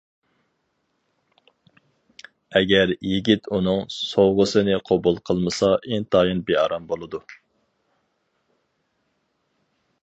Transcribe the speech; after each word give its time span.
ئەگەر، 2.61 2.93
يىگىت 3.09 3.51
ئۇنىڭ 3.57 3.83
سوۋغىسىنى 3.97 4.81
قوبۇل 4.89 5.21
قىلمىسا 5.31 5.71
ئىنتايىن 5.89 6.43
بىئارام 6.49 6.91
بولىدۇ. 6.95 7.23